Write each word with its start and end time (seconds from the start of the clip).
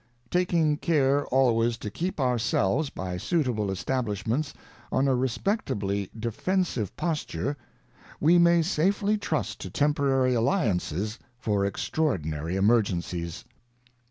ŌĆö 0.01 0.29
Taking 0.31 0.77
care 0.77 1.27
always 1.27 1.77
to 1.77 1.91
keep 1.91 2.15
ourselves^ 2.17 2.91
by 2.91 3.17
suitable 3.17 3.69
establishments, 3.69 4.51
on 4.91 5.07
a 5.07 5.13
respectably 5.13 6.09
defensive 6.17 6.97
posture, 6.97 7.55
we 8.19 8.39
may 8.39 8.63
safely 8.63 9.15
trust 9.15 9.59
to 9.61 9.69
temporary 9.69 10.33
alliances 10.33 11.19
for 11.37 11.63
extraordinary 11.67 12.55
emer 12.57 12.81
gencies. 12.81 13.43